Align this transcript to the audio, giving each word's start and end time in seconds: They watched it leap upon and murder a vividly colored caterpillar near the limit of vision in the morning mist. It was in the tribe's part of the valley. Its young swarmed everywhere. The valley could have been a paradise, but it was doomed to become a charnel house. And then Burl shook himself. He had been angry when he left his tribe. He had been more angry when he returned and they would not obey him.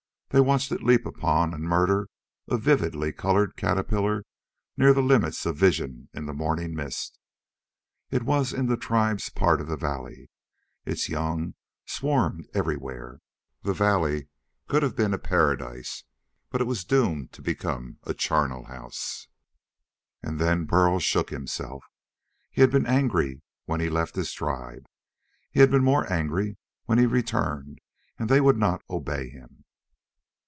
They 0.33 0.39
watched 0.39 0.71
it 0.71 0.81
leap 0.81 1.05
upon 1.05 1.53
and 1.53 1.65
murder 1.65 2.07
a 2.47 2.57
vividly 2.57 3.11
colored 3.11 3.57
caterpillar 3.57 4.23
near 4.77 4.93
the 4.93 5.03
limit 5.03 5.45
of 5.45 5.57
vision 5.57 6.07
in 6.13 6.25
the 6.25 6.31
morning 6.33 6.73
mist. 6.73 7.19
It 8.09 8.23
was 8.23 8.53
in 8.53 8.67
the 8.67 8.77
tribe's 8.77 9.29
part 9.29 9.59
of 9.59 9.67
the 9.67 9.75
valley. 9.75 10.29
Its 10.85 11.09
young 11.09 11.55
swarmed 11.85 12.47
everywhere. 12.53 13.19
The 13.63 13.73
valley 13.73 14.29
could 14.69 14.83
have 14.83 14.95
been 14.95 15.13
a 15.13 15.17
paradise, 15.17 16.05
but 16.49 16.61
it 16.61 16.65
was 16.65 16.85
doomed 16.85 17.33
to 17.33 17.41
become 17.41 17.97
a 18.05 18.13
charnel 18.13 18.67
house. 18.67 19.27
And 20.23 20.39
then 20.39 20.63
Burl 20.63 20.99
shook 20.99 21.29
himself. 21.29 21.83
He 22.51 22.61
had 22.61 22.71
been 22.71 22.85
angry 22.85 23.41
when 23.65 23.81
he 23.81 23.89
left 23.89 24.15
his 24.15 24.31
tribe. 24.31 24.85
He 25.51 25.59
had 25.59 25.69
been 25.69 25.83
more 25.83 26.09
angry 26.09 26.55
when 26.85 26.99
he 26.99 27.05
returned 27.05 27.79
and 28.17 28.29
they 28.29 28.39
would 28.39 28.55
not 28.57 28.81
obey 28.89 29.27
him. 29.27 29.57